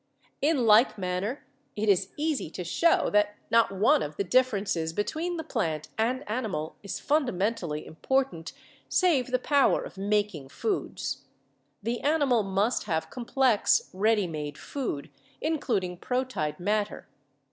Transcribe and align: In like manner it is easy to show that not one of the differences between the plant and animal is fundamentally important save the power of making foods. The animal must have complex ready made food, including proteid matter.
In 0.41 0.65
like 0.65 0.97
manner 0.97 1.45
it 1.75 1.87
is 1.87 2.09
easy 2.17 2.49
to 2.49 2.63
show 2.63 3.11
that 3.11 3.35
not 3.51 3.71
one 3.71 4.01
of 4.01 4.15
the 4.17 4.23
differences 4.23 4.93
between 4.93 5.37
the 5.37 5.43
plant 5.43 5.89
and 5.95 6.27
animal 6.27 6.75
is 6.81 6.99
fundamentally 6.99 7.85
important 7.85 8.51
save 8.89 9.27
the 9.27 9.37
power 9.37 9.83
of 9.83 9.99
making 9.99 10.49
foods. 10.49 11.21
The 11.83 11.99
animal 12.01 12.41
must 12.41 12.85
have 12.85 13.11
complex 13.11 13.91
ready 13.93 14.25
made 14.25 14.57
food, 14.57 15.11
including 15.39 15.99
proteid 15.99 16.59
matter. 16.59 17.07